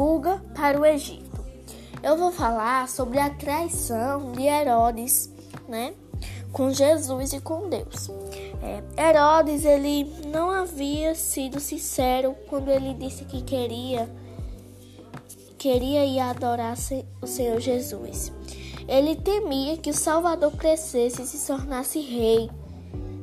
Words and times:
fuga 0.00 0.42
para 0.54 0.80
o 0.80 0.86
Egito. 0.86 1.44
Eu 2.02 2.16
vou 2.16 2.32
falar 2.32 2.88
sobre 2.88 3.18
a 3.18 3.28
traição 3.28 4.32
de 4.32 4.44
Herodes, 4.44 5.30
né, 5.68 5.92
com 6.50 6.72
Jesus 6.72 7.34
e 7.34 7.40
com 7.40 7.68
Deus. 7.68 8.08
É, 8.62 8.82
Herodes 9.10 9.66
ele 9.66 10.10
não 10.28 10.50
havia 10.50 11.14
sido 11.14 11.60
sincero 11.60 12.34
quando 12.48 12.70
ele 12.70 12.94
disse 12.94 13.26
que 13.26 13.42
queria 13.42 14.08
queria 15.58 16.06
ir 16.06 16.20
adorar 16.20 16.78
o 17.20 17.26
Senhor 17.26 17.60
Jesus. 17.60 18.32
Ele 18.88 19.16
temia 19.16 19.76
que 19.76 19.90
o 19.90 19.94
Salvador 19.94 20.52
crescesse 20.52 21.20
e 21.20 21.26
se 21.26 21.46
tornasse 21.46 22.00
rei 22.00 22.50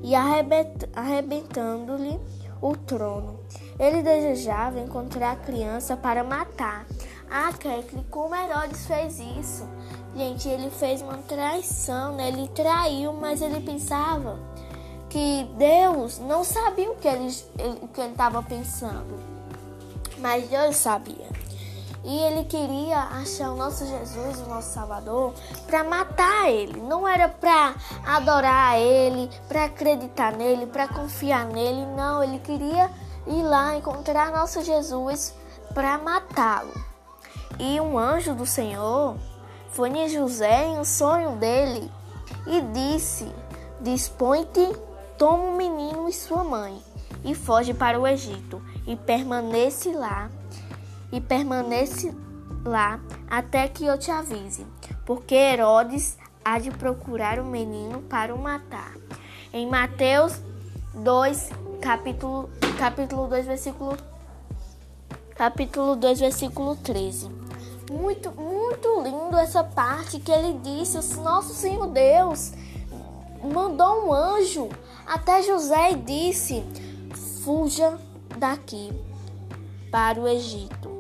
e 0.04 0.14
arrebentando-lhe 0.14 2.19
o 2.61 2.75
trono. 2.75 3.39
Ele 3.79 4.01
desejava 4.01 4.79
encontrar 4.79 5.32
a 5.33 5.36
criança 5.36 5.95
para 5.95 6.23
matar. 6.23 6.86
Ah, 7.29 7.51
Kekli, 7.54 8.04
como 8.09 8.33
Herodes 8.36 8.86
fez 8.86 9.19
isso? 9.19 9.68
Gente, 10.15 10.47
ele 10.47 10.69
fez 10.69 11.01
uma 11.01 11.18
traição, 11.18 12.15
né? 12.15 12.29
Ele 12.29 12.47
traiu, 12.49 13.13
mas 13.13 13.41
ele 13.41 13.59
pensava 13.59 14.39
que 15.09 15.47
Deus 15.57 16.19
não 16.19 16.43
sabia 16.43 16.89
o 16.89 16.96
que 16.96 17.07
ele 17.07 17.27
estava 17.27 18.41
pensando. 18.41 19.19
Mas 20.18 20.47
Deus 20.49 20.75
sabia. 20.77 21.27
E 22.04 22.19
ele 22.19 22.46
queria 22.46 23.00
achar 23.00 23.51
o 23.51 23.56
nosso 23.56 23.86
Jesus, 23.86 24.39
o 24.39 24.50
nosso 24.50 24.74
Salvador, 24.74 25.33
para 25.65 25.83
matar 25.83 26.50
ele. 26.50 26.79
Não 26.82 27.07
era 27.07 27.28
para 27.28 27.75
adorar 28.05 28.79
ele, 28.79 29.29
para 29.47 29.65
acreditar 29.65 30.32
nele, 30.33 30.68
para 30.68 30.88
confiar 30.88 31.46
nele. 31.46 31.86
Não, 31.96 32.23
ele 32.23 32.39
queria 32.39 32.89
ir 33.25 33.44
lá 33.44 33.75
encontrar 33.75 34.31
nosso 34.31 34.64
Jesus 34.64 35.33
para 35.73 35.97
matá-lo. 35.97 36.73
E 37.59 37.80
um 37.81 37.97
anjo 37.97 38.33
do 38.36 38.45
Senhor 38.45 39.16
foi 39.69 39.89
em 39.89 40.08
José 40.08 40.66
em 40.66 40.80
um 40.80 40.86
sonho 40.86 41.31
dele 41.38 41.91
e 42.45 42.61
disse: 42.61 43.31
Dispõe-te, 43.81 44.75
toma 45.17 45.43
o 45.43 45.58
menino 45.58 46.08
e 46.08 46.14
sua 46.14 46.43
mãe 46.43 46.81
e 47.23 47.36
foge 47.36 47.73
para 47.73 47.99
o 47.99 48.08
Egito 48.08 48.61
e 48.86 48.95
permanece 48.95 49.91
lá 49.91 50.30
e 51.11 51.22
permanece 51.22 52.13
lá 52.66 53.00
até 53.30 53.67
que 53.67 53.86
eu 53.86 53.97
te 53.97 54.11
avise, 54.11 54.66
porque 55.05 55.36
Herodes 55.36 56.17
há 56.44 56.59
de 56.59 56.72
procurar 56.72 57.39
o 57.39 57.45
menino 57.45 58.02
para 58.03 58.33
o 58.33 58.39
matar. 58.39 58.94
Em 59.53 59.67
Mateus 59.67 60.41
2, 60.94 61.49
capítulo, 61.81 62.49
capítulo 62.77 63.27
2, 63.27 63.45
versículo 63.45 63.97
capítulo 65.36 65.95
2, 65.95 66.19
versículo 66.19 66.75
13. 66.75 67.30
Muito, 67.89 68.31
muito 68.31 69.02
lindo 69.02 69.38
essa 69.38 69.64
parte 69.64 70.19
que 70.19 70.31
ele 70.31 70.59
disse: 70.59 70.97
o 70.97 71.21
nosso 71.21 71.53
Senhor 71.53 71.88
Deus 71.88 72.52
mandou 73.42 74.08
um 74.08 74.14
anjo 74.14 74.67
até 75.05 75.42
José 75.42 75.92
e 75.92 75.95
disse: 75.95 76.64
Fuja 77.44 77.97
daqui 78.38 78.92
para 79.89 80.19
o 80.19 80.27
Egito 80.27 80.96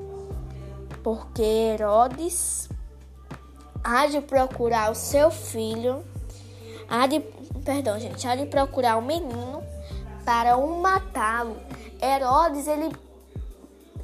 porque 1.07 1.41
Herodes 1.41 2.67
há 3.81 4.07
de 4.07 4.19
procurar 4.19 4.91
o 4.91 4.95
seu 4.95 5.31
filho, 5.31 6.03
há 6.89 7.07
de, 7.07 7.21
perdão, 7.63 7.97
gente, 7.97 8.27
há 8.27 8.35
de 8.35 8.45
procurar 8.45 8.97
o 8.97 9.01
menino 9.01 9.63
para 10.25 10.57
o 10.57 10.81
matá-lo. 10.81 11.55
Herodes, 12.01 12.67
ele 12.67 12.93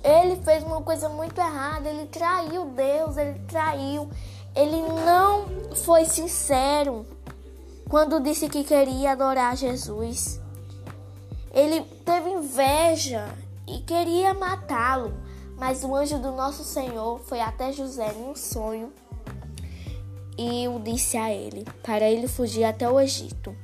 ele 0.02 0.38
fez 0.46 0.64
uma 0.64 0.82
coisa 0.82 1.10
muito 1.10 1.38
errada, 1.38 1.90
ele 1.90 2.06
traiu 2.06 2.68
Deus, 2.68 3.18
ele 3.18 3.38
traiu. 3.50 4.10
Ele 4.56 4.82
não 5.06 5.76
foi 5.76 6.06
sincero 6.06 7.06
quando 7.90 8.22
disse 8.22 8.48
que 8.48 8.64
queria 8.64 9.12
adorar 9.12 9.58
Jesus. 9.58 10.40
Ele 11.54 11.82
teve 12.06 12.30
inveja 12.30 13.28
e 13.68 13.80
queria 13.80 14.34
matá-lo. 14.34 15.33
Mas 15.58 15.84
o 15.84 15.96
anjo 15.96 16.18
do 16.18 16.32
nosso 16.32 16.64
Senhor 16.64 17.20
foi 17.22 17.40
até 17.40 17.72
José 17.72 18.14
em 18.18 18.30
um 18.30 18.36
sonho 18.36 18.92
e 20.38 20.68
o 20.68 20.80
disse 20.80 21.16
a 21.18 21.32
ele, 21.32 21.66
para 21.84 22.10
ele 22.10 22.28
fugir 22.28 22.64
até 22.64 22.90
o 22.90 23.00
Egito. 23.00 23.56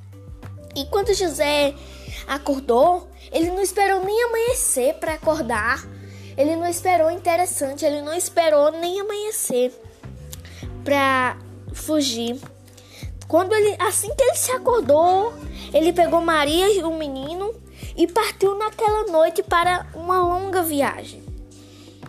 E 0.75 0.85
quando 0.85 1.13
José 1.13 1.73
acordou, 2.27 3.07
ele 3.31 3.49
não 3.49 3.61
esperou 3.61 4.03
nem 4.03 4.23
amanhecer 4.23 4.93
para 4.95 5.13
acordar. 5.13 5.83
Ele 6.37 6.55
não 6.55 6.67
esperou 6.67 7.11
interessante, 7.11 7.83
ele 7.83 8.01
não 8.01 8.13
esperou 8.13 8.71
nem 8.71 8.99
amanhecer 9.01 9.73
para 10.83 11.37
fugir. 11.73 12.39
Quando 13.27 13.53
ele, 13.53 13.75
assim 13.79 14.13
que 14.15 14.23
ele 14.23 14.35
se 14.35 14.51
acordou, 14.51 15.33
ele 15.73 15.91
pegou 15.91 16.21
Maria 16.21 16.73
e 16.73 16.83
o 16.83 16.93
menino 16.93 17.53
e 17.95 18.07
partiu 18.07 18.57
naquela 18.57 19.03
noite 19.07 19.43
para 19.43 19.87
uma 19.93 20.21
longa 20.21 20.63
viagem. 20.63 21.28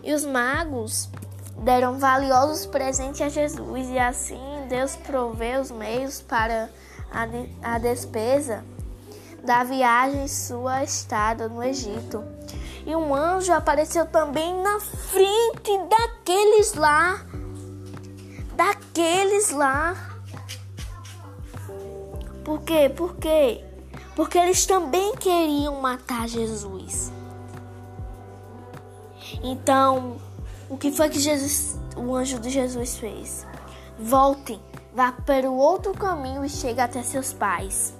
E 0.02 0.14
os 0.14 0.24
magos 0.24 1.08
deram 1.58 1.98
valiosos 1.98 2.66
presentes 2.66 3.20
a 3.20 3.28
Jesus, 3.28 3.88
e 3.88 3.98
assim 3.98 4.40
Deus 4.68 4.96
proveu 4.96 5.60
os 5.60 5.70
meios 5.70 6.22
para 6.22 6.70
a, 7.10 7.26
de, 7.26 7.50
a 7.62 7.78
despesa 7.78 8.64
da 9.44 9.64
viagem 9.64 10.28
sua 10.28 10.84
estada 10.84 11.48
no 11.48 11.62
Egito. 11.62 12.24
E 12.86 12.94
um 12.94 13.14
anjo 13.14 13.52
apareceu 13.52 14.06
também 14.06 14.62
na 14.62 14.80
frente 14.80 15.78
daqueles 15.88 16.74
lá. 16.74 17.24
Daqueles 18.54 19.50
lá. 19.50 19.94
Por 22.44 22.62
quê? 22.62 22.90
Por 22.94 23.16
quê? 23.16 23.64
Porque 24.16 24.38
eles 24.38 24.66
também 24.66 25.14
queriam 25.16 25.80
matar 25.80 26.28
Jesus. 26.28 27.12
Então, 29.42 30.16
o 30.68 30.76
que 30.76 30.90
foi 30.90 31.08
que 31.08 31.18
Jesus, 31.18 31.78
o 31.96 32.14
anjo 32.14 32.38
de 32.38 32.50
Jesus 32.50 32.96
fez? 32.98 33.46
Volte, 33.98 34.60
vá 34.94 35.12
para 35.12 35.50
o 35.50 35.56
outro 35.56 35.92
caminho 35.92 36.44
e 36.44 36.48
chegue 36.48 36.80
até 36.80 37.02
seus 37.02 37.32
pais. 37.32 37.94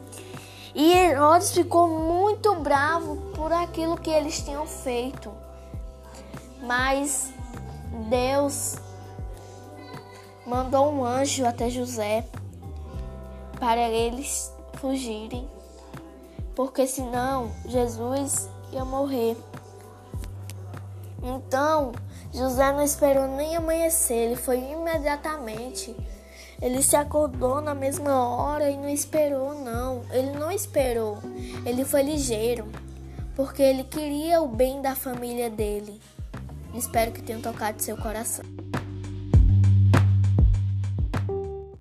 E 0.74 0.92
Herodes 0.92 1.52
ficou 1.52 1.88
muito 1.88 2.54
bravo 2.56 3.16
por 3.34 3.52
aquilo 3.52 3.96
que 3.96 4.10
eles 4.10 4.40
tinham 4.40 4.66
feito. 4.66 5.30
Mas 6.62 7.32
Deus 8.08 8.76
mandou 10.46 10.92
um 10.92 11.04
anjo 11.04 11.44
até 11.46 11.68
José 11.68 12.24
para 13.58 13.88
eles 13.88 14.52
fugirem, 14.74 15.48
porque 16.54 16.86
senão 16.86 17.50
Jesus 17.66 18.48
ia 18.72 18.84
morrer. 18.84 19.36
Então, 21.22 21.92
José 22.32 22.72
não 22.72 22.82
esperou 22.82 23.26
nem 23.28 23.56
amanhecer, 23.56 24.14
ele 24.14 24.36
foi 24.36 24.58
imediatamente. 24.58 25.94
Ele 26.60 26.82
se 26.82 26.94
acordou 26.94 27.60
na 27.60 27.74
mesma 27.74 28.12
hora 28.12 28.70
e 28.70 28.76
não 28.76 28.88
esperou, 28.88 29.54
não. 29.54 30.02
Ele 30.10 30.32
não 30.32 30.50
esperou. 30.50 31.18
Ele 31.64 31.84
foi 31.84 32.02
ligeiro, 32.02 32.66
porque 33.34 33.62
ele 33.62 33.84
queria 33.84 34.42
o 34.42 34.48
bem 34.48 34.82
da 34.82 34.94
família 34.94 35.48
dele. 35.48 36.00
Espero 36.74 37.12
que 37.12 37.22
tenha 37.22 37.40
tocado 37.40 37.82
seu 37.82 37.96
coração. 37.96 38.44